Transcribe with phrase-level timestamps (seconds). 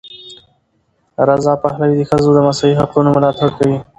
[1.29, 3.77] رضا پهلوي د ښځو د مساوي حقونو ملاتړ کوي.